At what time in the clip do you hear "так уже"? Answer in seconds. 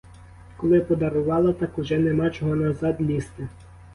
1.53-1.97